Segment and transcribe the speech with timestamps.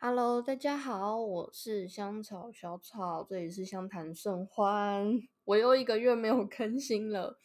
[0.00, 5.12] Hello，大家好，我是香草小草，这里是香谈甚欢。
[5.42, 7.36] 我又一个月没有更新了，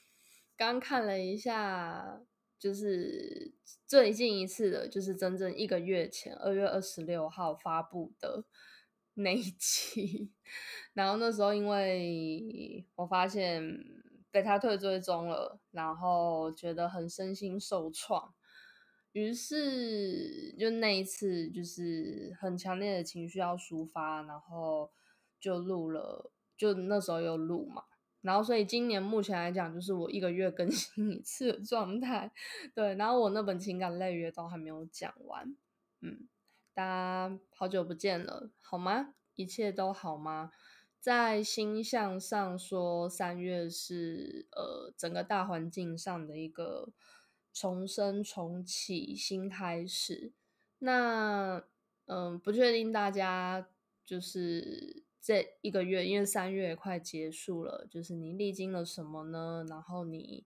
[0.56, 2.22] 刚看了一下，
[2.60, 3.56] 就是
[3.88, 8.46] 最近一次的，就是整整一个月前，二月二十六号发布的
[9.16, 10.32] 那一期。
[10.94, 13.64] 然后那时候因为我发现
[14.30, 18.36] 被他退追踪了，然后觉得很身心受创。
[19.14, 24.90] 于是，就那一次，就是很强烈的情绪要抒发，然后
[25.40, 27.84] 就录了，就那时候有录嘛。
[28.22, 32.32] 然后，所以今年目前来讲，就是我一个月更新一次的状态。
[32.74, 35.56] 对，然后我那本情感类约都还没有讲完。
[36.02, 36.28] 嗯，
[36.74, 39.14] 大家好久不见了，好吗？
[39.36, 40.52] 一切都好吗？
[41.00, 46.90] 在星象上说，三月是呃整个大环境上的一个。
[47.54, 50.34] 重生、重启、新开始。
[50.80, 51.64] 那
[52.06, 53.70] 嗯，不确定大家
[54.04, 59.66] 就是这一个月，因为三月快结束了，就是你历经了什么呢？
[59.70, 60.46] 然后你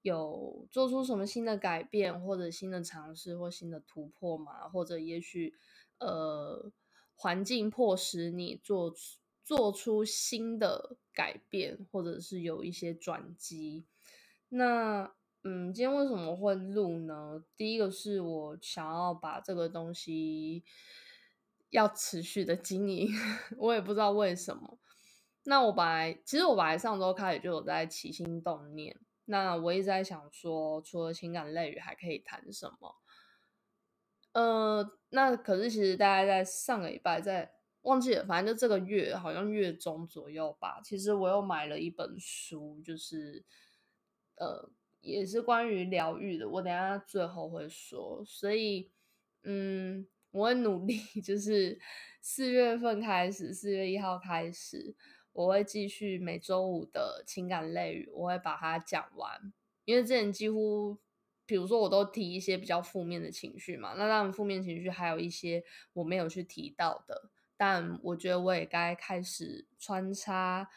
[0.00, 4.68] 有做出什么新的改变，或者新的尝试，或新的突破吗？
[4.68, 5.54] 或者也许
[5.98, 6.72] 呃，
[7.14, 13.84] 环境迫使你做出做出新的改变，或者是有一些转机。
[14.48, 15.14] 那
[15.46, 17.44] 嗯，今天为什么会录呢？
[17.54, 20.64] 第一个是我想要把这个东西
[21.68, 23.10] 要持续的经营，
[23.58, 24.78] 我也不知道为什么。
[25.42, 32.96] 那我本来其实我本来上周开始就有在起心动念，那我一直在想说，除了情感类语还可以谈什么？
[34.32, 40.80] 呃，那可是其实大概在上个礼拜，在忘记了，反正就这个月好像月中左右吧。
[40.82, 43.44] 其实我又买了一本书，就是
[44.36, 44.70] 呃。
[45.04, 48.24] 也是关于疗愈的，我等下最后会说。
[48.26, 48.90] 所以，
[49.42, 51.78] 嗯，我会努力，就是
[52.20, 54.96] 四月份开始，四月一号开始，
[55.32, 59.52] 我会继续每周五的情感类语，我会把它讲完。
[59.84, 60.98] 因为之前几乎，
[61.44, 65.62] 比如说我都提一些比较负面的情绪嘛，那当然负面情绪还有一些
[65.92, 70.70] 我没有去提到的，但我觉得我也该开始穿插。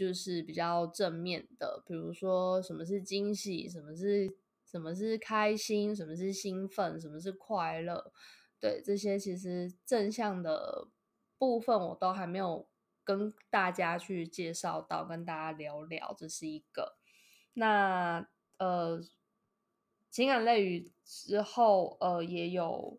[0.00, 4.34] 就是比较正面的，比如说什么是惊喜，什么是
[4.64, 8.10] 什么是开心，什么是兴奋，什么是快乐，
[8.58, 10.88] 对这些其实正向的
[11.36, 12.66] 部分我都还没有
[13.04, 16.96] 跟大家去介绍到，跟大家聊聊，这是一个。
[17.52, 19.02] 那呃，
[20.10, 22.98] 情感类语之后，呃，也有。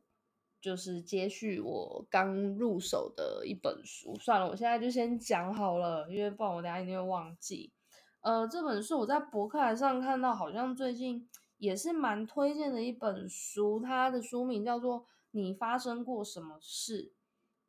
[0.62, 7.74] 就是接续我刚入手的一本书，算了，我现在就先讲好了，因为不然我等下一定会忘记。
[8.22, 11.28] 呃，这本书我在博客上看到，好像最近
[11.58, 15.00] 也是蛮推荐的一本书，它的书名叫做
[15.32, 17.06] 《你发生过什么事》。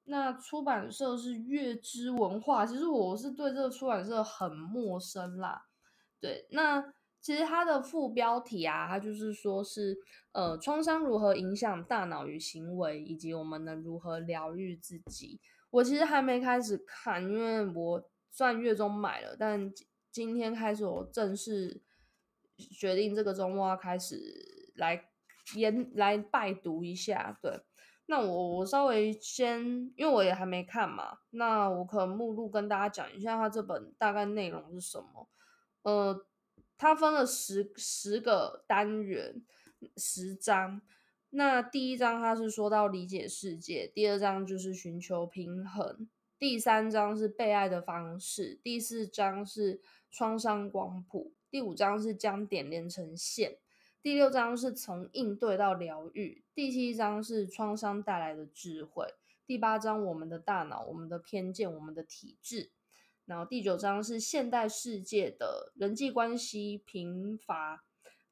[0.04, 5.66] 那出版社是月之文化，其实我是对这个出版社很陌生啦。
[6.20, 6.92] 对，那。
[7.22, 9.96] 其实它的副标题啊，它就是说是
[10.32, 15.40] 呃，创伤如何影响大脑与行为，以及我们能如何疗愈自己。
[15.70, 19.72] 我其实还没开始看，因为我算月中买了，但
[20.10, 21.80] 今天开始我正式
[22.58, 25.04] 决定这个周末要开始来
[25.54, 27.38] 研来拜读一下。
[27.40, 27.60] 对，
[28.06, 29.62] 那我我稍微先，
[29.96, 35.28] 因为我也还没看嘛，那我可能目录跟大家讲一下，它这本大概内容是什么，
[35.82, 36.26] 呃。
[36.82, 39.40] 它分了十十个单元，
[39.96, 40.82] 十章。
[41.30, 46.08] 那第一章它是说到理解世界，第二章就是寻求平衡，
[46.40, 53.58] 第三章是被爱的方式，第四章是创伤光谱，第五章是将点连成线，
[54.02, 59.14] 第六章是从应对到疗愈，第七章是创伤带来的智慧，
[59.46, 62.72] 第八章我们的大脑、我们的偏见、我们的体质。
[63.32, 67.82] 然后第九章是现代世界的人际关系贫乏，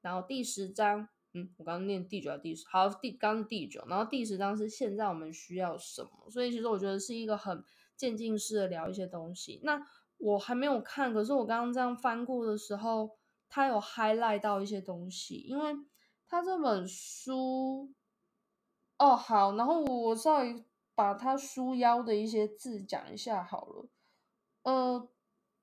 [0.03, 2.67] 然后第十章，嗯，我刚刚念第九还是第十？
[2.69, 6.29] 好，第刚第九，然后第十章是现在我们需要什么？
[6.29, 7.65] 所以其实我觉得是一个很
[7.97, 9.59] 渐进式的聊一些东西。
[9.65, 9.81] 那
[10.19, 13.17] 我还没有看，可是我刚刚这样翻过的时候，
[13.49, 15.75] 它有 highlight 到一些东西，因为
[16.29, 17.91] 它这本书，
[18.99, 20.63] 哦好，然后我稍微
[20.95, 23.89] 把它书腰的一些字讲一下好了。
[24.63, 25.09] 呃，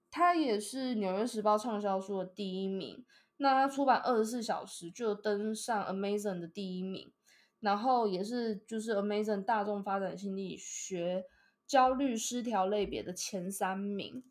[0.10, 3.06] 它也是《纽约时报》畅销书的第一名。
[3.40, 7.14] 那它出版二十四小时就登上 Amazon 的第一名，
[7.60, 11.26] 然后也是就是 Amazon 大众发展心理学
[11.68, 14.24] 焦虑失调类别的前三名。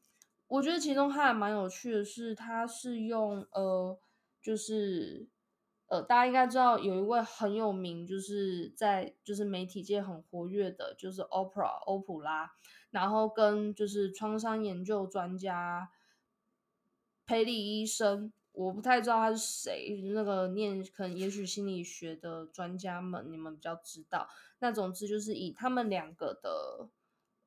[0.49, 3.97] 我觉得其中它还蛮有趣的是，它是用呃，
[4.43, 5.29] 就是
[5.89, 12.53] 呃，大家应该知道有一位很有名，就是在就是媒体界很活跃的，就是 Oprah 欧普拉，
[12.91, 15.91] 然后跟就是创伤研究专家
[17.25, 24.29] 佩利医生，我不太知道他是谁，那个念可能也许心理学的专家们你们比较知道。
[24.59, 26.89] 那总之就是以他们两个的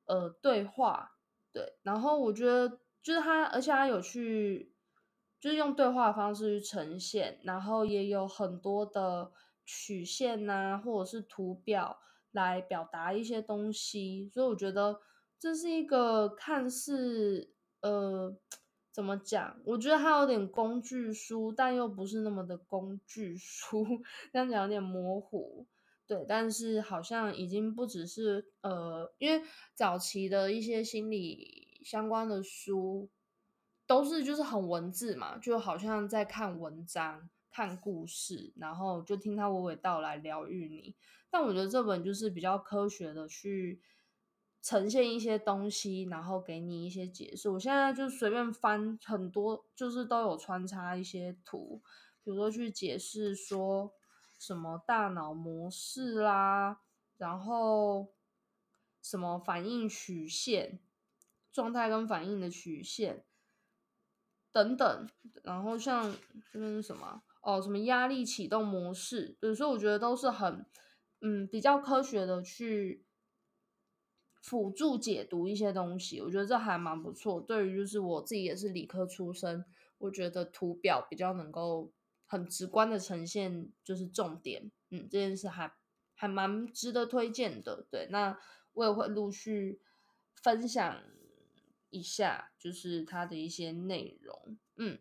[0.06, 1.18] 呃对话，
[1.52, 4.72] 对，然后我觉得就是他，而且他有去。
[5.40, 9.32] 就是用对话方式去呈现，然后也有很多的
[9.66, 11.98] 曲线呐，或者是图表
[12.32, 15.00] 来表达一些东西，所以我觉得
[15.40, 18.36] 这是一个看似呃
[18.92, 19.62] 怎么讲？
[19.64, 23.86] 我觉得它有点工具书，但又不是那么的工具书，
[24.34, 25.66] 这样讲有点模糊。
[26.06, 33.10] 对，但是好像已经不只是呃，因为早期的一些心理相关的书。
[33.90, 40.96] 都是就是很文字嘛，就好像在看文章、看故事，然后就听他娓娓道来疗愈你。
[41.32, 43.82] 但我觉得这本就是比较科学的去
[44.62, 47.50] 呈现一些东西，然后给你一些解释。
[47.50, 51.82] 我现在就随便翻很多，就是都有穿插一些图，
[52.24, 53.92] 比如说去解释说
[54.38, 56.82] 什么大脑模式啦，
[57.18, 58.14] 然后
[59.02, 60.80] 什么反应曲线、
[61.52, 63.26] 状态跟反应的曲线。
[64.60, 65.10] 等等，
[65.44, 66.14] 然后像
[66.52, 67.62] 这边是什么哦？
[67.62, 69.38] 什么压力启动模式？
[69.40, 70.66] 有时候我觉得都是很
[71.22, 73.06] 嗯比较科学的去
[74.42, 76.20] 辅助解读一些东西。
[76.20, 77.40] 我觉得这还蛮不错。
[77.40, 79.64] 对于就是我自己也是理科出身，
[80.00, 81.94] 我觉得图表比较能够
[82.26, 84.70] 很直观的呈现就是重点。
[84.90, 85.72] 嗯，这件事还
[86.16, 87.86] 还蛮值得推荐的。
[87.90, 88.38] 对，那
[88.74, 89.80] 我也会陆续
[90.44, 91.02] 分享。
[91.90, 95.00] 一下就是它的一些内容，嗯，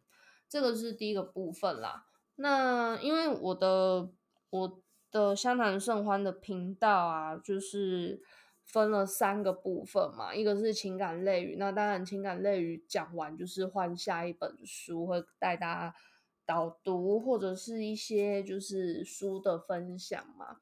[0.49, 2.06] 这个是第一个部分啦。
[2.37, 4.11] 那因为我的
[4.50, 4.81] 我
[5.11, 8.23] 的湘潭盛欢的频道啊，就是
[8.64, 15.94] 分了三个部分嘛，一个是情感类语，那当然情感类语讲完就是换下一本书，会带大家
[16.46, 20.58] 导读或者是一些就是书的分享嘛。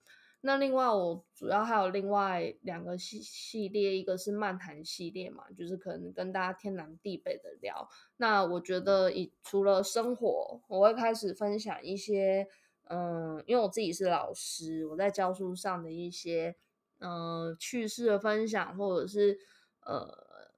[0.47, 7.89] 那另外，我主要还有另外两个系系列，一个是漫谈系列嘛，就是可能跟大家天南地北的聊。
[8.19, 12.47] 那我觉得，以除了生活，我会开始分享一些，
[12.85, 16.55] 嗯，因为我自己是老师，我在教书上的一些，
[17.01, 19.41] 嗯，趣事的分享，或者是
[19.81, 20.53] 呃，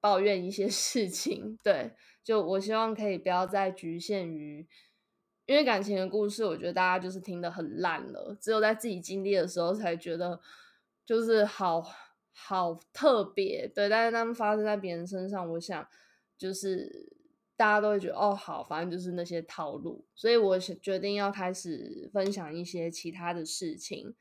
[0.00, 1.58] 抱怨一些事情。
[1.62, 1.92] 对，
[2.24, 4.66] 就我希望可以不要再局限于。
[5.46, 10.40] 因为感情的故事，我觉得大家就是听得很烂了，只有在自己经历的时候才觉得
[11.04, 11.84] 就是好
[12.32, 13.88] 好特别，对。
[13.88, 15.86] 但是他们发生在别人身上，我想
[16.38, 17.16] 就是
[17.56, 20.04] 大家都会觉得哦，好，反正就是那些套路。
[20.14, 24.14] 所以我决定要开始分享一些其他的事情。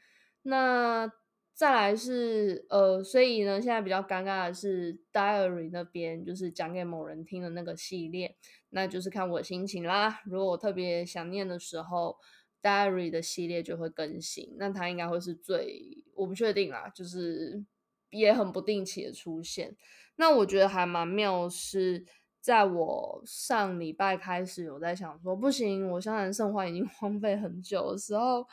[0.44, 1.12] 那。
[1.56, 8.36] 再来是呃，所以呢，现在比较尴尬的是 diary 那边就是讲给某人听的那个系列，
[8.72, 10.22] 那就是看我心情啦。
[10.26, 12.18] 如果我特别想念的时候
[12.62, 17.64] ，diary 的系列就会更新，那它应该会是最我不确定啦，就是
[18.10, 19.78] 也很不定期的出现。
[20.16, 22.04] 那我觉得还蛮妙，是
[22.42, 28.48] 在我上礼拜开始有在想说，不行，我香兰盛花已经 荒废很久的时候，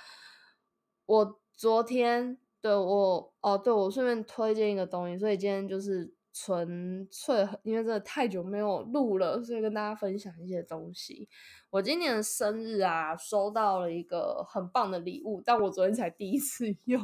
[1.07, 2.37] 我昨天。
[2.63, 11.27] 对我哦，对我顺便推荐一个东西，所以今天就是纯粹，因为真的太久没有录了，所以跟大家分享一些东西。
[11.71, 17.01] 我今年生日啊，收到了一个很棒的礼物，但我昨天才第一次 用，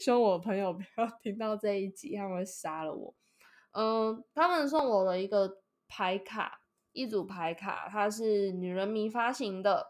[0.00, 3.14] 希望我朋友不要听到这一集，他们会杀了我。
[3.72, 5.58] 嗯，他们送我了一个
[5.88, 9.88] 牌卡，一组牌卡，它是女人迷发行的，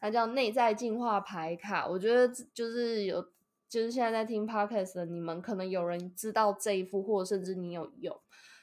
[0.00, 1.86] 它叫内在进化牌卡。
[1.86, 3.24] 我觉得就是有。
[3.72, 8.14] 就是现在在听 podcast 的你们，可能有人知道这一副，或者甚至你有用。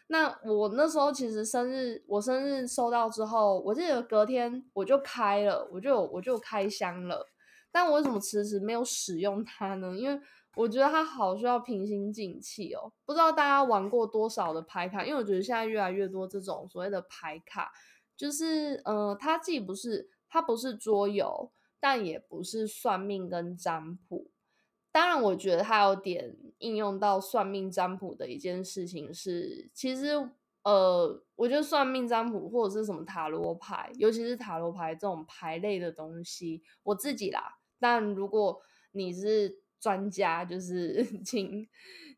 [0.06, 7.26] 那我那时候其实生日，我生日收到之后，我记得隔天我就开了，我就我就开箱了。
[7.72, 9.98] 但我为什么迟迟没有使用它呢？
[9.98, 10.22] 因为
[10.56, 12.94] 我觉得它好需要平心静气哦。
[13.04, 15.04] 不知道大家玩过多少的牌卡？
[15.04, 17.72] 因为我觉得现在越来越多这种所谓的牌卡，
[18.16, 24.30] 就是呃，它既不是它不是桌游，但也不是算命跟占卜。
[24.92, 30.08] 当然，我觉得它有点应用到算命占卜的一件事情是，其实
[30.64, 37.60] 呃，我觉得算命占卜或者是什么塔罗牌，尤其是塔罗牌这种牌类的东西，我自己啦。
[37.80, 41.68] 但如果你是专家，就是 请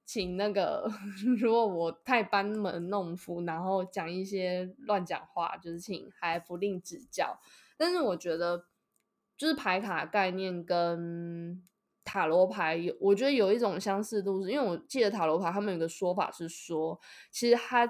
[0.05, 0.89] 请那个，
[1.39, 7.37] 如果我太班门弄斧，然后讲一些乱讲话，就是请还不吝指教。
[7.77, 8.67] 但是我觉得。
[9.37, 11.63] 就是牌卡概念跟
[12.03, 16.99] 塔罗牌有，我觉得有一种相似度，是因为我记得塔罗牌他们有个说法是说，
[17.31, 17.89] 其实他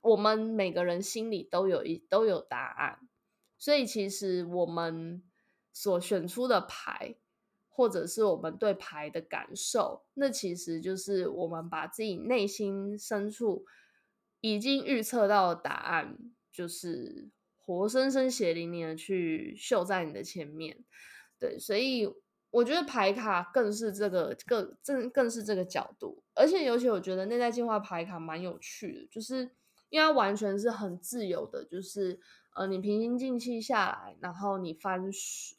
[0.00, 3.08] 我们每个人心里都有一都有答案，
[3.58, 5.22] 所以其实我们
[5.72, 7.16] 所选出的牌，
[7.68, 13.66] 或者是我们对牌的感受，那其实就是我们把自己内心深处
[14.40, 16.16] 已经预测到的答案，
[16.52, 20.84] 就是活生生血淋淋的去秀在你的前面。
[21.40, 22.08] 对，所以
[22.50, 29.50] 我觉得牌卡更是这个更更更是这个角度，而且尤其我觉得内在进化牌卡蛮有趣的，就是
[29.90, 32.18] 因为它完全是很自由的，就是
[32.56, 35.10] 呃你平心静气下来，然后你翻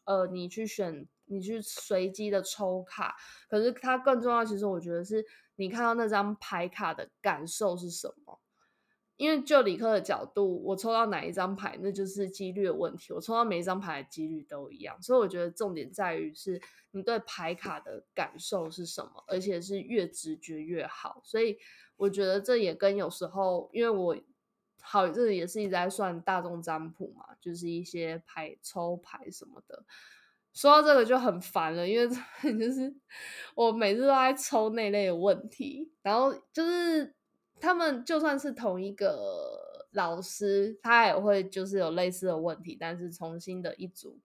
[0.05, 3.15] 呃你去选你去随机的抽卡，
[3.47, 5.23] 可是它更重要，其实我觉得是
[5.57, 8.39] 你看到那张牌卡的感受是什么。
[9.19, 13.11] 因为就理科的角度，我抽到哪一张牌，那就是几率的问题。
[13.11, 16.61] 我抽到每一张牌的几率都一样，所以我觉得重点在于是
[16.91, 21.19] 你对牌卡的感受是什么，而且是越直觉越好。
[21.25, 21.57] 所以
[21.97, 24.15] 我觉得这也跟有时候，因为我
[24.79, 29.83] 好这也是一直在算大众占卜嘛，就是一些牌抽牌什么的。
[30.53, 32.07] 说到这个就很烦了，因为
[32.57, 32.95] 就是
[33.53, 37.18] 我每次都在抽那类的问题，然后就是。
[37.59, 44.19] 他们就算是同一个老师，他也会就是有类似的问题，但是重新的一组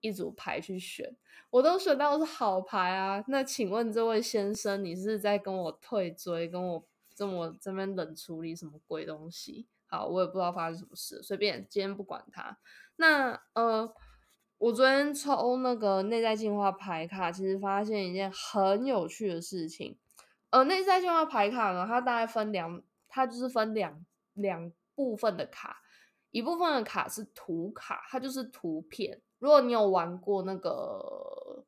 [0.00, 1.16] 一组牌去选，
[1.50, 3.24] 我都选到是好牌啊。
[3.28, 6.84] 那请问这位先生，你是在跟我退追，跟我
[7.14, 9.66] 这么这边冷处理什么鬼东西？
[9.86, 12.58] 好，我也不知道发生什么事，随便，今天不管他。
[12.96, 13.90] 那呃，
[14.58, 19.96] 我昨天抽那个内在进化牌卡，其实发现一件很有趣的事情。
[20.50, 25.82] 呃，内在进化牌卡呢，它大概分两，它就是分两两部分的卡，
[26.30, 29.20] 一部分的卡是图卡，它就是图片。
[29.38, 31.66] 如果你有玩过那个，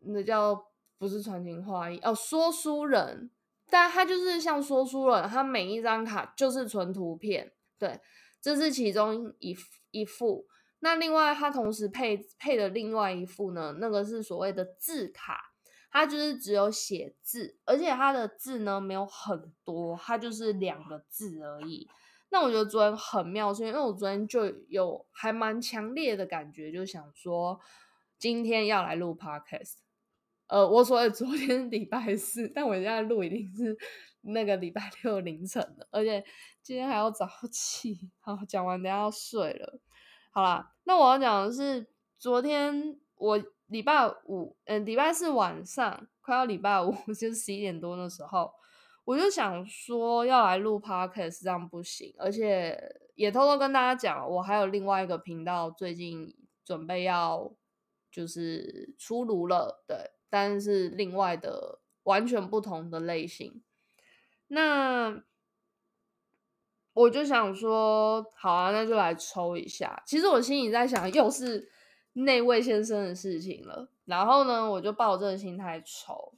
[0.00, 3.30] 那叫不是传情画意哦，说书人，
[3.68, 8.00] 但它就是像说书人，它每一张卡就是纯图片，对，
[8.40, 9.56] 这是其中一
[9.90, 10.46] 一副。
[10.78, 15.47] 那另外它同时配配的另外一副呢，那个是所谓的字卡。
[15.90, 21.88] 它就是只有写字，而且它的字呢没有很多，它就是两个字而已。
[22.30, 27.58] 那我觉得昨天很妙，是因为我昨天就有还蛮强烈的感觉，就想说
[28.18, 29.76] 今天要来录 podcast。
[30.46, 33.76] 呃，我所谓昨天礼拜四，但我现在录已经是
[34.22, 36.22] 那个礼拜六凌晨了，而且
[36.62, 38.10] 今天还要早起。
[38.20, 39.80] 好，讲完等下要睡了。
[40.32, 43.42] 好啦，那我要讲的是昨天我。
[43.68, 48.50] 礼拜五，嗯，礼拜四晚上快要礼拜五， 就是十一点多的时候，
[49.04, 52.78] 我就想说要来录 podcast，这样不行，而且
[53.14, 56.34] 也偷偷跟大家讲，我还有另外一个频道，最近
[56.64, 57.54] 准备要
[58.10, 63.62] 就是出炉了，对，但是另外的完全不同的类型。
[64.46, 65.22] 那
[66.94, 70.02] 我就想说，好啊，那就来抽一下。
[70.06, 71.70] 其实我心里在想，又是。
[72.24, 76.34] 那位先生的事情了，然后呢，我就抱这个心态抽，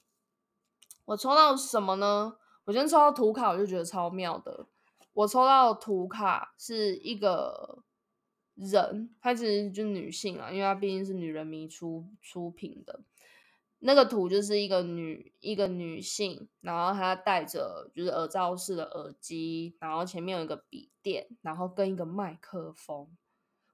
[1.07, 2.37] 我抽到什么呢？
[2.65, 4.67] 我先抽到图卡，我就觉得超妙的。
[5.13, 7.83] 我抽到图卡是一个
[8.55, 13.01] 人，她其实就女性啊，因为她毕竟是女人迷出出品的。
[13.81, 23.09] 那个图就是一个女一个女性，然后她戴着就是耳罩式的耳机，然后前面有一个笔电，然后跟一个麦克风。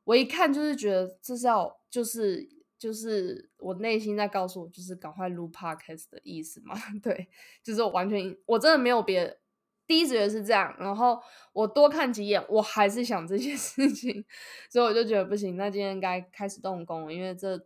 [0.07, 2.49] 我一看就是觉得这是要就是
[2.79, 6.77] 就是我内心在告诉我，就是赶快录 podcast 的意思嘛？
[7.03, 7.29] 对，
[7.61, 9.39] 就是我完全我真的没有别的
[9.85, 11.21] 第一直觉是这样，然后
[11.53, 14.25] 我多看几眼，我还是想这些事情，
[14.71, 17.61] 所以我就觉得不行，那今天该开始动工了，因为这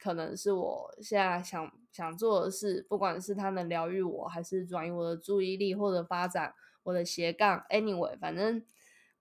[0.00, 8.64] 可能是我现在想想做的事，不管是它能疗愈我，还是转移我的注意力，或者发展我的斜杠，anyway，反正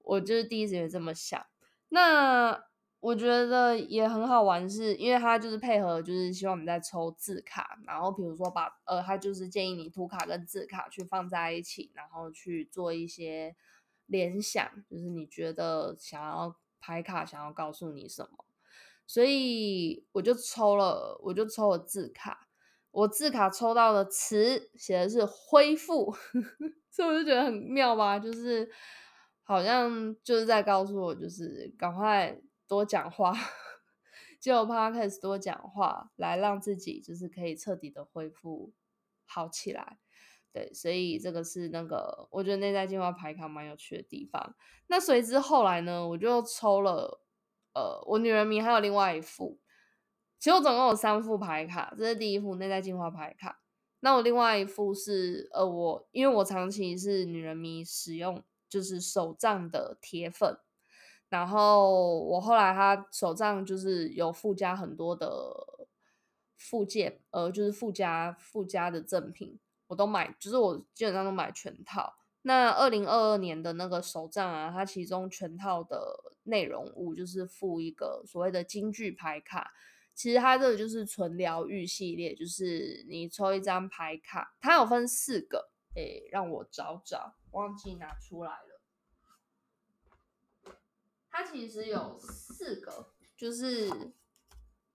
[0.04, 1.46] 我就是第一直觉这么想。
[1.94, 2.64] 那
[3.02, 13.56] 我觉得也很好玩，是因为他就是配合，就是希望你在抽字卡，然后比如说把呃，他就是建议你图卡跟字卡去放在一起，然后去做一些
[14.06, 18.46] 联想，就是你觉得想要拍卡想要告诉你什么，
[19.06, 22.48] 所以我就抽了，我就抽了字卡，
[22.92, 26.16] 我字卡抽到的词写的是恢复，
[26.90, 28.72] 所以我就觉得很妙吧，就是。
[29.52, 32.40] 好像就是在告诉我，就是赶快
[32.70, 33.34] 多讲话，
[34.40, 38.72] 就 podcast 多讲话，来让自己就是可以彻底的恢复
[39.26, 39.98] 好起来。
[40.54, 44.56] 对，所以这个是那个我觉得内在进化牌卡蛮有趣的地方。
[44.88, 47.22] 那随之后来呢，我就抽了
[47.74, 49.60] 呃，我女人名还有另外一副，
[50.40, 53.62] 其实我总共有三副牌卡，这是第一副内在进化牌卡。
[54.00, 58.42] 那我另外一副是呃，我因为我长期是女人迷，使用
[58.72, 60.58] 就是手账的铁粉。
[61.30, 65.88] 然后我后来他手账就是有附加很多的
[66.58, 72.16] 附件，呃，就是附加附加的赠品，我都买，就是我基本上都买全套。
[72.42, 79.72] 那二零二二年的那个手账啊，它其中全套的内容物就是附一个所谓的京剧牌卡。
[80.14, 88.82] 其实它这个就是纯疗愈系列，就是你抽一张牌卡，它有分四个，诶，让我找找，忘记拿出来了。
[91.30, 93.90] 它其实有四个，就是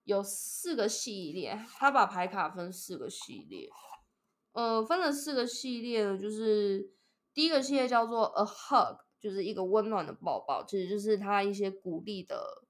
[0.04, 1.58] 有四个系列。
[1.78, 3.70] 它把牌卡分四个系列，
[4.52, 6.92] 呃，分了四个系列呢，就是
[7.32, 12.64] 第一个系列叫做 A Hug，就是一个温暖的抱抱，其实就是它一些鼓励的、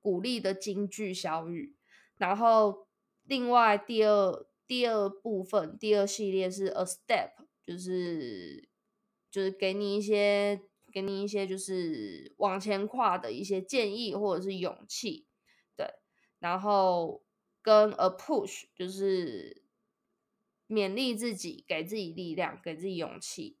[0.00, 1.76] 鼓励的金句小语。
[2.16, 2.88] 然后
[3.22, 7.30] 另外第二第二部分，第二系列是 A Step，
[7.62, 8.68] 就是
[9.30, 10.62] 就是给你一些。
[10.92, 15.28] 给你一些就是往前跨的一些建议或者是勇气，
[15.76, 15.86] 对，
[16.40, 17.22] 然后
[17.62, 19.62] 跟 a push 就是
[20.66, 23.56] 勉励自己，给自己力量，给自己勇气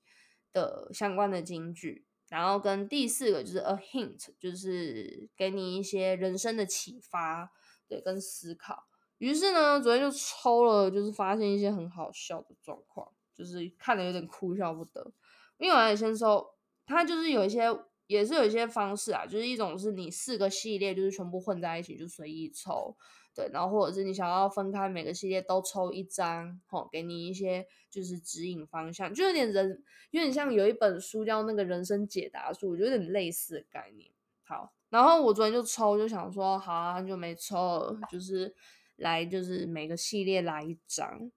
[0.52, 7.52] 的相关的金句，然后跟第四个就是 a hint，就是给你一些人生的启发，
[7.86, 8.88] 对，跟思考。
[9.18, 15.12] 于是呢，昨天就抽了，就是发现一些很好笑的状况，就是看了有点哭笑不得，
[15.60, 16.44] 因为我也先抽。
[16.86, 17.66] 它就是有一些，
[18.08, 22.96] 也是有一些方式啊，就是一种是你四个系列就是全部混在一起就随意抽，
[23.32, 34.10] 对，然后或者是你想要分开每个系列都抽一张，吼，给你一些就是指引方向，就有点人，有点像有一本书叫那个人生解答书，我觉得有点类似的概念。
[34.42, 38.52] 好，然后我昨天就抽，就想说，好啊，很久没抽，就是
[38.96, 41.30] 来就是每个系列来一张。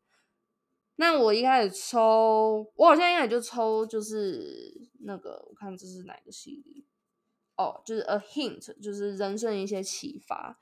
[1.04, 6.82] 那我一开始抽，我好像一开始就抽，就是那个，我看这是哪个系列？
[7.58, 10.58] 哦，就是 a hint，就是人生一些启发，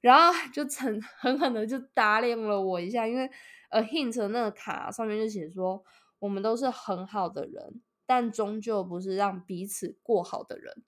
[0.00, 3.30] 然后就狠狠狠的就打脸了我一下，因为
[3.68, 5.84] a hint 那个卡上面就写说，
[6.18, 10.82] 我们都是很好的人，但终究不是让彼此过好的人。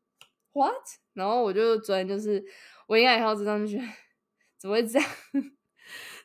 [0.53, 0.75] What？
[1.13, 2.45] 然后我就昨天就是，
[2.89, 3.81] 我应该以后这张卷，
[4.59, 5.09] 怎么会这样？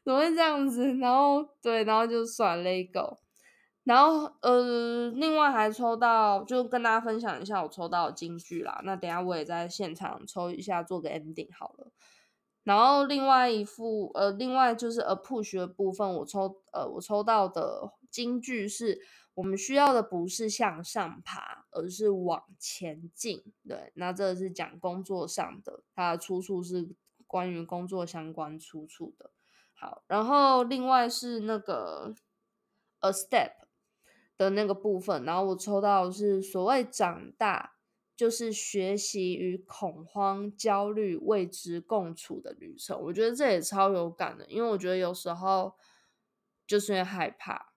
[0.03, 0.95] 怎么会这样子？
[0.97, 3.19] 然后对，然后就甩了一个，
[3.83, 8.81] 然后呃，另外还抽到，就跟大家分享一下我抽到的金句啦。
[8.83, 11.91] 那等下我也在现场抽一下，做个 ending 好了。
[12.63, 19.01] 然后另外一副呃，另外就是 a push 的部分，我抽呃，我抽到的金句是：
[19.33, 23.43] 我们需要的不是向上爬，而是往前进。
[23.67, 26.95] 对，那这是讲工作上的，它的出处是
[27.27, 29.31] 关于工作相关出处的。
[30.07, 32.13] 然后另外是那个
[32.99, 33.51] a step
[34.37, 37.75] 的那个部分，然后我抽到是所谓长大
[38.15, 42.99] 就是学习与恐慌、焦虑、未知共处的旅程。
[43.01, 45.75] 我觉得这也超有感的，因为我觉得有时候
[46.67, 47.73] 就是因为害怕，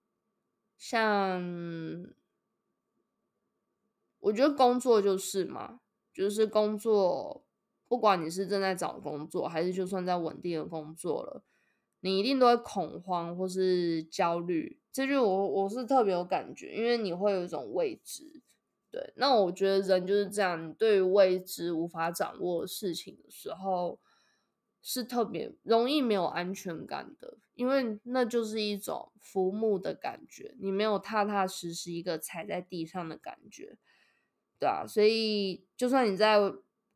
[0.76, 1.42] 像
[4.20, 5.80] 我觉得工作就是嘛，
[6.12, 7.44] 就是工作，
[7.88, 11.42] 不管你是正在找工作，还是就算在稳定的工作了。
[12.06, 18.40] 你一定都会恐慌或是焦虑，这就我我是特别有感觉，因为你会有一种未知。
[18.92, 23.98] 对，那我觉得人就是这样，对于未知无法掌握事情的时候，
[24.80, 33.76] 是特别容易没有安全感的，因为那就是一种浮木的感觉，你没有踏踏实实一个踩在地上的感觉，
[34.60, 36.38] 对啊，所以就算你在。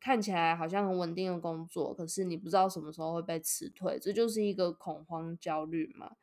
[0.01, 6.13] 看起来好像很稳定的工作，可是你不知道什么时候会被辞退，这就是一个恐慌焦虑嘛。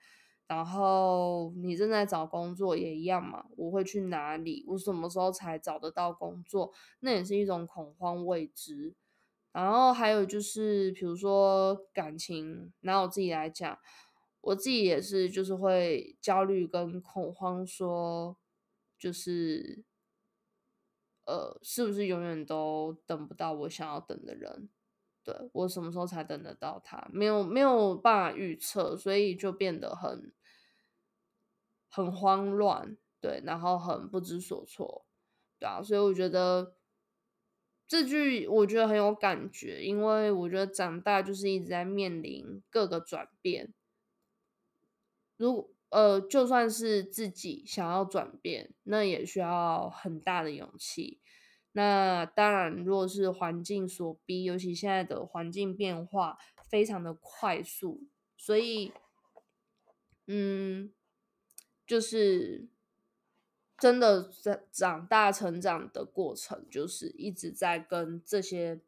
[0.48, 4.64] 然后你正在找工作也一样嘛，我会去哪里？
[4.66, 6.72] 我什么时候才找得到工作？
[7.00, 8.94] 那也是一种恐慌未知。
[9.52, 13.78] 然后还有就是，比如说感情，拿我自己来讲，
[14.40, 18.36] 我自己也是，就是会焦虑跟恐慌，说
[18.98, 19.84] 就是。
[21.28, 24.70] 呃，是不是永远都等不到我想要等的人？
[25.22, 27.06] 对我什么时候才等得到他？
[27.12, 30.32] 没有没有办法预测，所以就变得很
[31.90, 35.04] 很慌乱，对，然后很不知所措，
[35.58, 35.82] 对啊。
[35.82, 36.76] 所以我觉得
[37.86, 43.74] 这句我觉得很有感觉，因为我觉得长大就是一直在面临各个转变。
[45.36, 51.20] 如果呃，就算是自己想要转变，那也需要很大的勇气。
[51.72, 56.36] 那当然，如果是环境所逼，尤其现在的环境变化
[56.68, 58.92] 非常的快速，所以，
[60.26, 60.92] 嗯，
[61.86, 62.68] 就是
[63.78, 68.80] 真的在长大成长的过程，就是一直在跟这些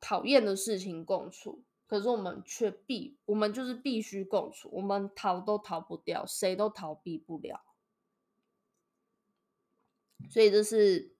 [0.00, 1.62] 讨厌的事情共处。
[1.92, 7.62] 可是我们却必，我们就是必须共处，我们逃都逃不掉，谁都逃避不了。
[10.30, 11.14] 所以这是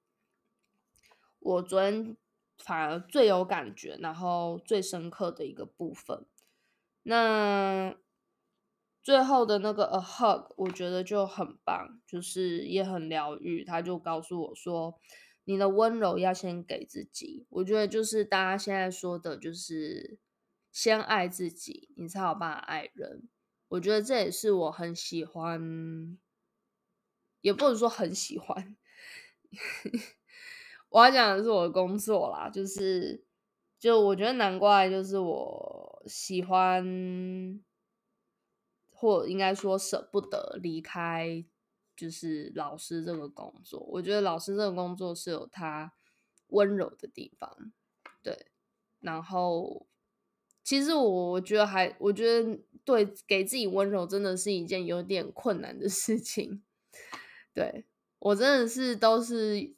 [1.41, 2.17] 我昨天
[2.57, 6.25] 反而最有感觉，然后最深刻的一个部分。
[7.03, 7.95] 那
[9.03, 13.63] 最后的那个 a hug，我觉得就很棒，就是也很疗愈。
[13.63, 14.99] 他就告诉我说
[15.45, 20.19] ：“你的温柔要先给自己。”我觉得就是大家现在说的，就是
[20.73, 23.29] 先爱自己，你才有办法爱人。
[23.69, 26.19] 我觉得这也是我很喜欢，
[27.43, 28.77] 也不能说很喜欢。
[30.89, 33.25] 我要讲的是我的工作啦，就是，
[33.79, 37.63] 就我觉得难怪，就是我喜欢，
[38.91, 41.45] 或应该说舍不得离开，
[41.97, 43.81] 就是老师这个工作。
[43.81, 45.95] 我觉得老师这个工作是有他
[46.49, 47.73] 温柔的地方，
[48.23, 48.47] 对。
[49.01, 49.87] 然后，
[50.65, 56.63] 其实我我觉得还，我觉得对给自己温柔真的是一件有点困难的事情，
[57.55, 57.85] 对。
[58.25, 59.75] 我真的是都是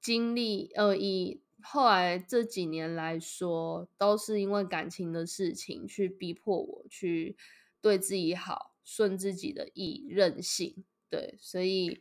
[0.00, 7.36] 经历，呃，以后来这几年来说，都是因为感情的事情去逼迫我去
[7.82, 12.00] 对自己好，顺自己的意，任性，对，所以，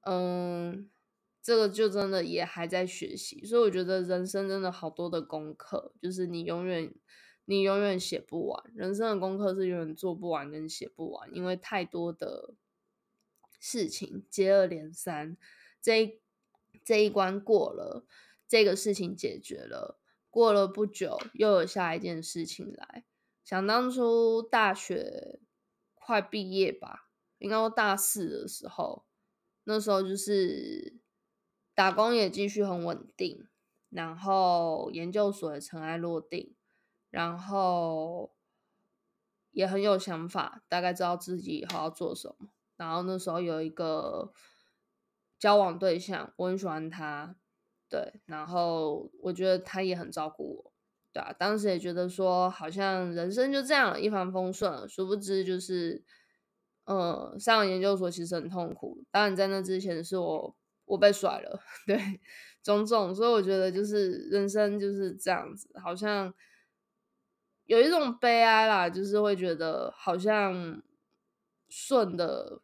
[0.00, 0.90] 嗯，
[1.42, 6.94] 这个就真的也还在学习，所以我觉得人生真的好多的功课，就是你永远
[7.44, 12.54] 你永远写不完，人生的功课是永远做不完跟写不完，因为太多的。
[13.64, 15.36] 事情接二连三，
[15.80, 16.20] 这一
[16.84, 18.04] 这一关过了，
[18.48, 20.00] 这个事情解决了，
[20.30, 23.04] 过了不久又有下一件事情来。
[23.44, 25.38] 想当初大学
[25.94, 29.04] 快毕业吧，应该大四的时候，
[29.62, 30.98] 那时候就是
[31.82, 33.48] 打工也继续很稳定，
[33.90, 36.54] 然后研究所也尘埃落定，
[37.10, 38.32] 然后
[39.50, 42.50] 也很有想法，大概知道自己以后要做什么。
[42.76, 44.32] 然后那时候有一个
[45.40, 47.34] 交往对象，我很喜欢他，
[47.88, 50.72] 对，然后我觉得他也很照顾我，
[51.12, 56.04] 对啊，当时也觉得说好像人生就这样一帆风顺了，殊不知就是，
[56.84, 59.02] 呃，上研究所其实很痛苦。
[59.10, 62.20] 当然在那之前是我我被甩了， 对，
[62.62, 66.32] 种种，所以我觉得就是人生就是这样子，好像
[67.64, 70.82] 有一种悲哀啦，就是会觉得好像
[71.68, 72.62] 顺的。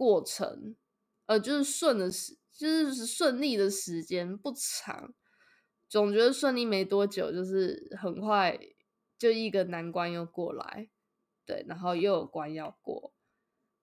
[0.00, 0.76] 过程，
[1.26, 5.12] 呃，就是顺的时，就是顺利的时间不长，
[5.90, 8.58] 总觉得顺利没多久，就是很快
[9.18, 10.88] 就一个难关又过来，
[11.44, 13.12] 对，然后又有关要过，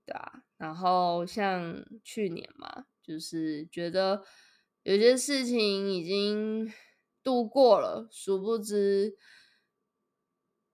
[0.07, 4.25] 对啊，然后像去年嘛，就是觉得
[4.83, 6.71] 有些事情已经
[7.23, 9.17] 度过了，殊不知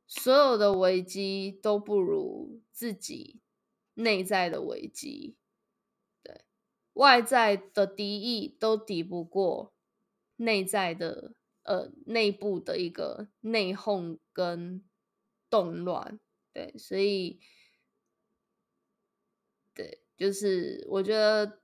[0.08, 3.39] 所有的危机都不如自己。
[3.96, 5.38] 内在的危机，
[6.24, 6.46] 对
[6.93, 9.76] 外在的敌意都抵不过
[10.38, 14.84] 内在的呃内部的一个内讧跟
[15.48, 16.19] 动乱，
[16.52, 17.39] 对，所以
[19.76, 21.62] 对，就是我觉得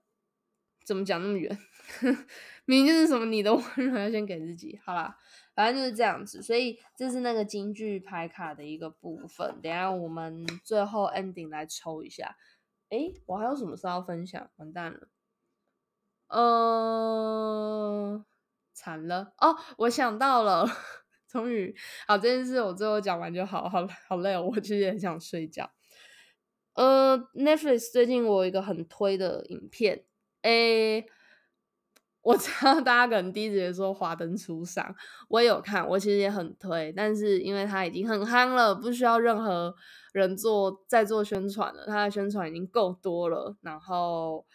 [0.90, 1.56] 怎么讲那么远，
[2.66, 5.16] 明明就是什么你的温柔要先给自己，好啦。
[5.54, 9.60] 反正就是这样子，所以这是那个京剧牌卡的一个部分。
[9.62, 12.38] 等下我们最后 ending 来抽一下。
[12.90, 14.50] 诶，我还有什么事要分享？
[14.56, 15.10] 完蛋了，
[16.30, 18.26] 呃，
[18.74, 19.56] 惨了哦！
[19.78, 20.66] 我想到了，
[21.30, 21.76] 终于
[22.08, 25.70] 好这件事，我最后讲完就好，好好累哦，我其实也很想睡觉。
[26.74, 30.06] 呃，Netflix 最近我有一个很推的影片，
[30.44, 31.06] 诶。
[32.22, 34.84] 我知道大家可能第一直觉说《华灯初上》，
[35.30, 39.74] 我也有看，我其实也很推，但是因为它已经很夯了，不需要任何
[40.12, 43.56] 人做再做宣传了，它的宣传已经够多了。
[43.62, 44.46] 然后，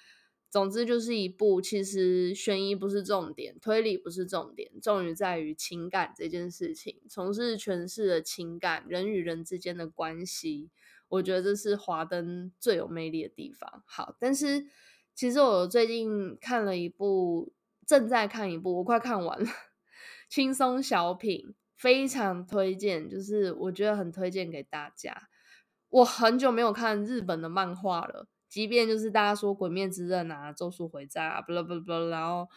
[0.51, 10.70] 总之就是一部其实悬疑不是重点，推理不是重点，重于在于情感这件事情，从事诠释了情感人与人之间的关系，
[11.09, 13.83] 我觉得这是华灯最有魅力的地方。
[13.87, 14.66] 好，但是。
[15.14, 17.53] 其实我最近看了一部，
[17.87, 19.46] 正在看一部，我快看完了，
[20.29, 25.29] 轻松小品，非常推荐，就是我觉得很推荐给大家。
[25.90, 32.48] 我很久没有看日本的漫画了，即便就是大家说《鬼灭之刃》啊、《咒术回战》啊，不啦不啦不，然后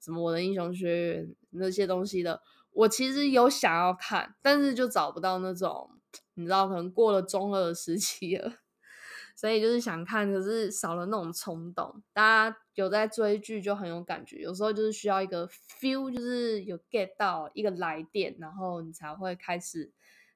[0.00, 2.40] 什么《我的英雄学院》那些东西的，
[2.72, 5.90] 我其实有想要看，但是就找不到那种，
[6.34, 8.54] 你知道，可能过了中二时期了，
[9.36, 12.02] 所以就是想看，可是少了那种冲动。
[12.14, 19.92] 大家有在追剧就很有感觉，有时候就是需要一个 feel，就是有 get 到一个来电，然后你才会开始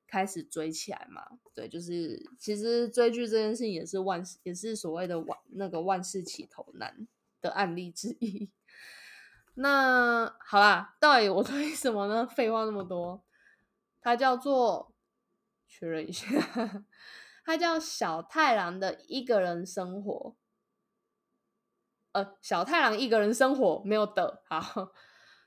[0.06, 1.22] 开始追起来嘛。
[1.54, 7.08] 对，就是其实追剧这件事情也是万事也是所谓的万那个万事起头难
[7.40, 8.50] 的案例之一。
[9.54, 12.26] 那好啦，到底我 推什么呢？
[12.26, 13.24] 废话那么多，
[14.02, 14.92] 它叫做
[15.66, 16.28] 确认一下，
[17.50, 20.36] 它叫小太郎的一个人生活。
[22.12, 24.92] 呃，小太郎一个人生活没有的，好，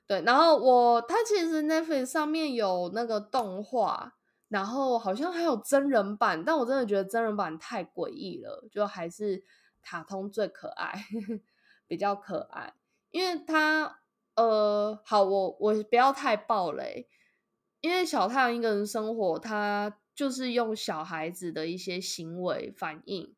[0.05, 0.21] 对。
[0.23, 4.15] 然后我它其实 Netflix 上面有那个动画，
[4.49, 9.43] 然后好像还有真人版，但我真的觉得真人版太诡异了，就还是
[9.81, 11.05] 卡通最可爱，
[11.87, 12.73] 比较可爱，
[13.11, 13.99] 因为它。
[14.35, 17.07] 呃，好，我我不要太暴雷，
[17.81, 23.35] 因为小太阳一个人生活，他就是用小孩子的一些行为反应，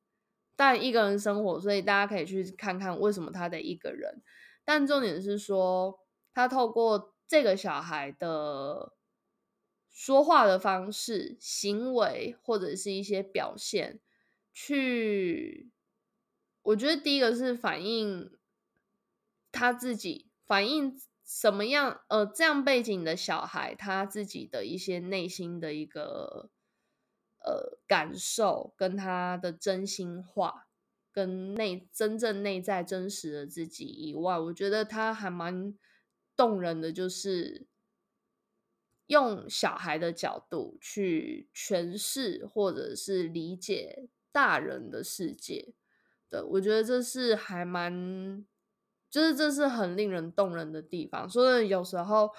[0.56, 4.22] 但一个人生活，所以大家可以去看看为什么他得一个人。
[4.64, 6.00] 但重点是说，
[6.34, 8.94] 他透过这个小孩的
[9.90, 14.00] 说话的方式、行为或者是一些表现，
[14.52, 15.72] 去，
[16.62, 18.32] 我觉得第一个是反映
[19.52, 20.28] 他自己。
[20.46, 22.02] 反映什么样？
[22.08, 26.52] 呃，这样背景的小孩，他自己的一些内心的一个
[27.46, 30.68] 呃感受，跟他的真心话，
[31.12, 35.74] 跟内真正内在真实的自己以外，我觉得他还蛮
[36.36, 37.68] 动人的，就是
[39.08, 45.74] 用小孩的角度去诠释或者是理解大人的世界。
[46.30, 48.46] 对我觉得这是还蛮。
[49.08, 52.30] 就是这是很令人动人的地方，所以有时候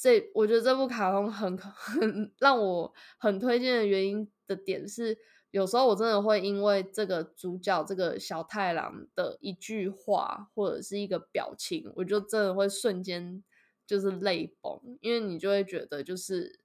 [0.00, 5.18] 这我觉得这部卡通很 很让我很推荐的原因的点是，
[5.50, 13.44] 有时候我真的会因为这个主角这个小太郎的一句话或者是一个表情，我就真的会瞬间
[13.86, 16.60] 就是泪崩，因为你就会觉得就是，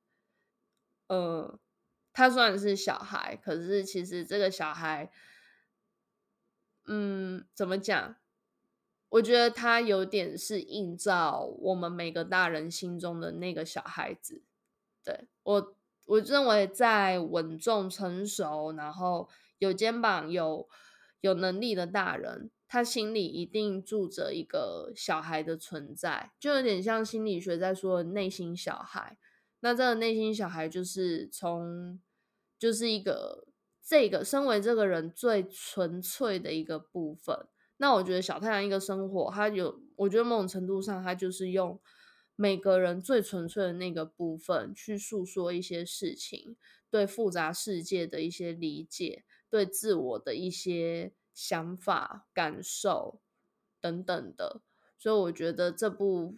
[1.08, 1.60] 呃，
[2.14, 5.12] 他虽然是小孩，可是其实这个小孩，
[6.88, 8.16] 嗯，怎么讲？
[9.10, 14.42] 我觉得他有点是映照我们每个大人心中的那个小孩子。
[15.04, 20.68] 对我，我认为在稳重、成熟，然后有肩膀、有
[21.22, 29.18] 有能力的大人，他心里一定住着一个小孩的存在，就有点像心理学在说的内心小孩。
[29.62, 32.00] 那这个内心小孩就是从，
[32.60, 33.48] 就是一个
[33.84, 37.48] 这个身为这个人最纯粹的一个部分。
[37.78, 41.80] 那我觉得小太阳一个生活，它有，我觉得某种程度上，它就是用
[42.36, 46.56] 每个人最纯粹的那个部分去诉说一些事情，
[46.90, 53.20] 对复杂世界的一些理解，对自我的一些想法、感受
[53.82, 54.62] 等等的。
[54.98, 56.38] 所以我觉得这部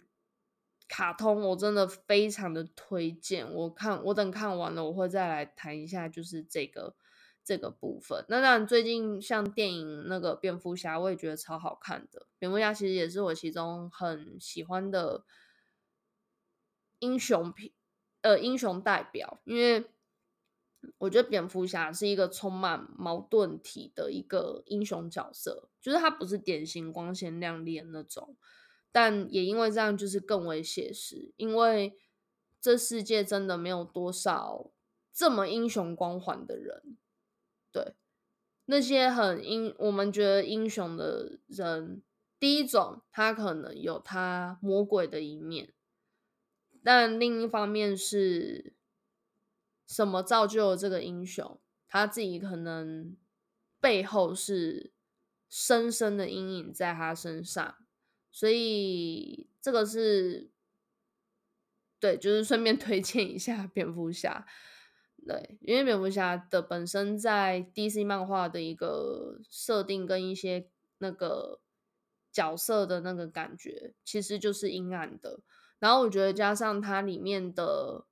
[0.88, 3.48] 卡通我真的非常的推荐。
[3.54, 6.96] 我看我等看完了，我会再来谈一下，就是这个。
[7.48, 12.26] 这个部分，那当然，最近像电影那个蝙蝠侠，我也觉得超好看的。
[12.38, 15.24] 蝙蝠侠其实也是我其中很喜欢的
[16.98, 17.72] 英雄品，
[18.20, 19.40] 呃，英雄代表。
[19.44, 19.86] 因为
[20.98, 28.36] 我觉得蝙蝠侠是一个充满矛盾体的一个英雄角色，就是他不是典型光鲜亮丽的那种，
[28.92, 31.32] 但也因为这样，就是更为写实。
[31.38, 31.96] 因为
[32.60, 34.70] 这世界真的没有多少
[35.10, 36.98] 这么英雄光环的人。
[37.70, 37.94] 对，
[38.66, 42.02] 那些很英，我们觉得英雄的人，
[42.38, 45.72] 第一种他可能有他魔鬼的一面，
[46.82, 48.74] 但另一方面是
[49.86, 51.60] 什么造就了这个英雄？
[51.86, 53.16] 他自己可能
[53.80, 54.92] 背后是
[55.48, 57.76] 深深的阴影在他身上，
[58.30, 60.50] 所以这个是
[61.98, 64.46] 对，就是顺便 推荐一下蝙蝠侠。
[65.28, 71.60] 对，因为蝙蝠侠的本身在 DC 漫画的一个设定跟一些那个
[72.32, 75.40] 角色的那个感觉，其实就是阴暗的。
[75.78, 78.06] 然后我觉得加上它里面的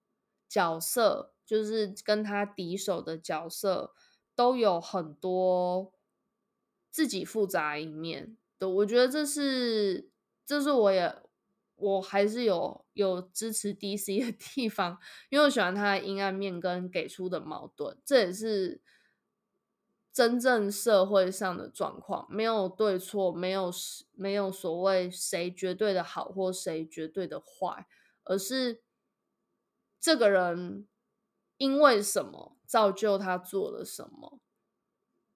[0.47, 3.95] 角色，就是跟他敌手的角色，
[4.35, 5.95] 都有很多
[6.91, 8.69] 自己复杂一面的。
[8.69, 10.11] 我觉得这是，
[10.45, 11.17] 这是我也。
[11.77, 14.99] 我还是有有支持 DC 的 地方，
[15.31, 18.81] 因为我喜欢他的阴暗面跟给出的矛盾，这也是
[20.13, 23.71] 真正社会上的状况，没有对错，没有
[24.13, 27.87] 没有所谓谁绝对的好或谁绝对的坏，
[28.25, 28.83] 而是
[30.01, 30.89] 这个人
[31.59, 34.41] 因为什么造就他做了什么。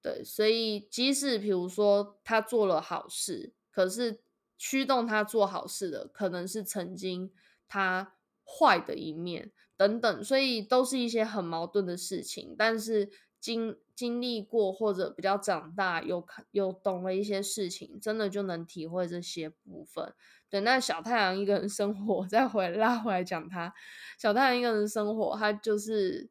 [0.01, 4.23] 对，所以即使比如说他做了好事，可是
[4.63, 7.31] 驱动他做好事的可能是曾经
[7.67, 8.13] 他
[8.45, 12.55] 坏的一面等等，所以都是一些很矛盾的事情。
[12.55, 20.13] 但是经经历过或者比较长大，有看有懂了一些事情，真的就能体会这些部分。
[20.47, 23.73] 对，那小太阳一个人生活， 再回拉回来讲他，
[24.19, 26.29] 小太阳一个人生活，他就是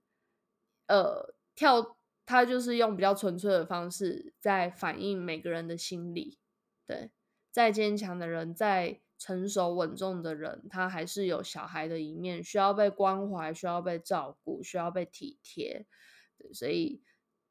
[0.86, 1.96] 呃跳。
[2.26, 6.38] 他就是用比较纯粹的方式在反映每个人的心理，
[6.86, 7.10] 对，
[7.50, 15.86] 再坚强的人，再成熟稳重的人，他还是有小孩的一面，需要被关怀，需要被照顾，需要被体贴，
[16.52, 17.02] 所以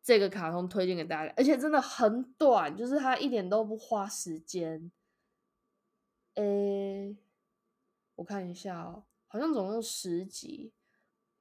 [0.01, 4.91] 这个卡通推荐给大家，而且真的很短，就是他一点都不花时间。
[6.35, 7.17] 诶，
[8.15, 10.71] 我看一下哦，好像总共十集。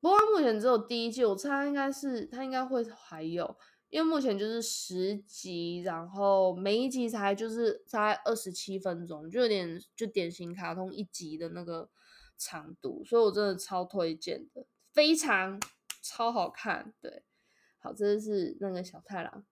[0.01, 3.57] 不过目前只有第一季，我猜应该是他应该会还有，
[3.91, 11.89] 因为目前就是十集，然后每一集才就是才二十七分钟，就有点就典型卡通一集的那个
[12.37, 15.61] 长度，所以我真的超推荐的，非常
[16.03, 16.93] 超好看。
[17.01, 17.23] 对，
[17.79, 19.45] 好，这是那个小太郎，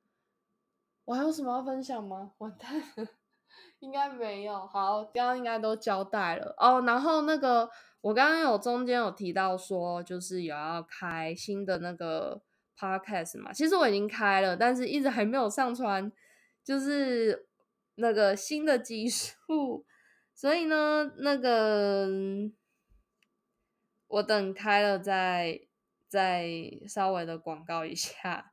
[1.07, 2.33] 我还有什么要分享吗？
[2.38, 3.09] 完蛋了，
[3.81, 4.66] 应该没有。
[4.66, 7.70] 好，刚刚应该都交代了哦，然后那个。
[8.03, 12.40] 我刚刚有中间有提到说，就是有要开新的那个
[12.79, 16.12] podcast 嘛，其实我已经开了，但是一直还没有上传，
[16.62, 17.49] 就是
[17.97, 19.85] 那个新的集数，
[20.35, 22.09] 所以呢，那个
[24.09, 25.61] 我等开了再
[26.07, 26.47] 再
[26.87, 28.53] 稍微的广告一下。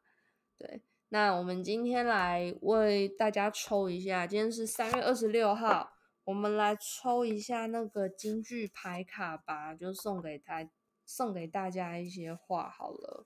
[0.58, 5.92] 对，那我们今天来为大家抽一下，今天是三月二十六号。
[6.26, 10.66] 我们来抽一下那个京剧牌卡吧，就送给他，
[11.06, 13.26] 送给大家一些话好了。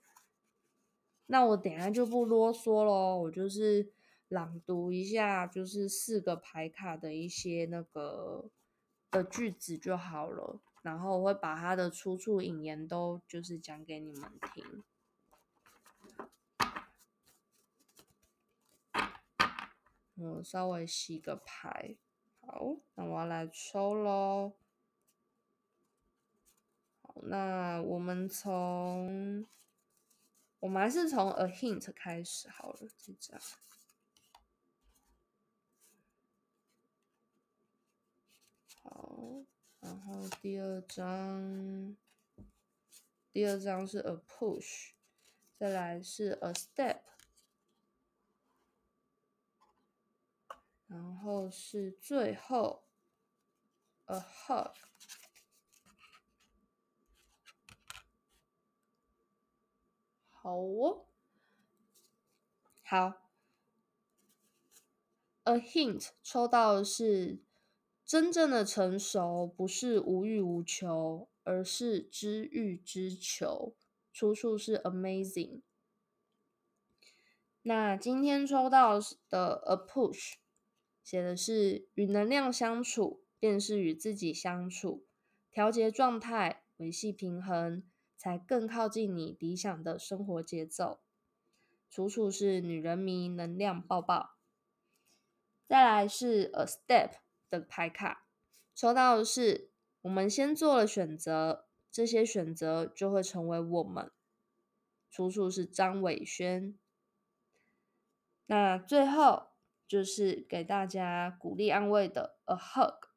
[1.28, 3.92] 那我等下就不啰嗦喽，我就是
[4.30, 8.50] 朗读一下，就是四个牌卡的一些那个
[9.12, 10.60] 的句子就好了。
[10.82, 14.84] 然后我会把它的出处引言都就是讲给你们听。
[20.16, 21.96] 我稍微洗个牌。
[22.40, 24.54] 好，那我要来抽喽。
[27.02, 29.46] 好，那我们从，
[30.60, 33.40] 我们还是从 a hint 开始好了，这张。
[38.82, 39.46] 好，
[39.80, 41.96] 然后第二张，
[43.32, 44.92] 第二张是 a push，
[45.54, 47.02] 再来是 a step。
[50.88, 52.88] 然后是最后
[54.06, 54.74] ，a hug，
[60.48, 61.04] 好哦，
[62.82, 63.28] 好
[65.44, 67.42] ，a hint 抽到的是
[68.06, 73.76] 真正的成熟不是无欲无求，而是知欲知求，
[74.14, 75.64] 出处是 amazing。
[77.64, 80.36] 那今天抽到的 a push。
[81.04, 85.06] 写的是与能量相处，便是与自己相处，
[85.52, 87.84] 调节状态，维系平衡，
[88.18, 91.00] 才更靠近你理想的生活节奏。
[91.90, 94.36] 楚楚是女人迷，能量爆爆。
[95.66, 97.12] 再来是 A Step
[97.50, 98.26] 的牌卡，
[98.76, 104.12] 抽到的是我们先做了选择，这些选择就会成为我们。
[105.10, 106.78] 楚楚是张伟轩。
[108.48, 109.48] 那最后。
[109.88, 113.08] 就是给大家鼓励安慰的 a hug，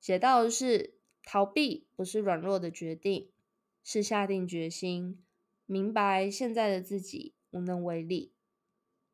[0.00, 0.95] 写到的是
[1.26, 3.28] 逃避不是软弱的决定，
[3.84, 5.22] 是下定决心，
[5.66, 8.32] 明白现在的自己无能为力。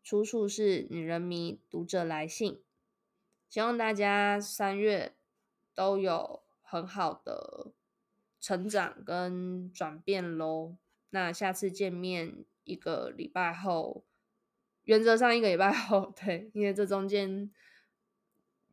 [0.05, 2.63] 出处是女人迷读者来信，
[3.49, 5.15] 希望大家三月
[5.75, 7.73] 都有很好的
[8.41, 10.77] 成长跟转变喽。
[11.11, 14.05] 那下次见面一个礼拜后。
[14.85, 17.49] 原则上一个礼拜后， 对，因为这中间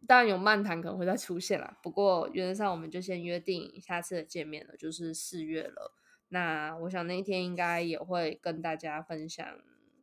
[0.08, 1.78] 当然有漫谈可能会再出现啦。
[1.84, 5.94] 不过原则上我们就先约定下次的见面了，就是四月了。
[6.30, 9.46] 那我想那一天应该也会跟大家分享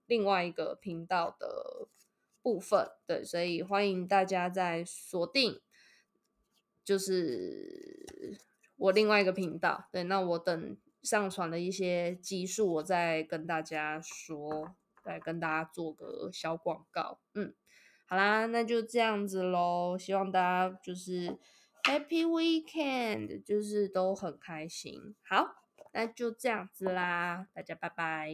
[0.07, 1.89] 另外一个频道的
[2.43, 5.61] 部分，对，所以欢迎大家在锁定，
[6.85, 8.39] 就是
[8.77, 9.89] 我另外一个频道。
[9.93, 14.75] 对，那我等上传了一些集数，我再跟大家说。
[15.07, 17.55] 来跟大家做个小广告，嗯，
[18.09, 19.99] 好啦，那就这样子喽。
[19.99, 21.37] 希望大家就是
[21.83, 25.15] Happy Weekend，就是都很开心。
[25.23, 25.49] 好，
[25.93, 28.31] 那就这样子啦，大家拜拜。